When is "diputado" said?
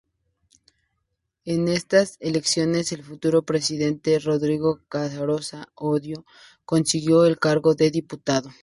7.91-8.49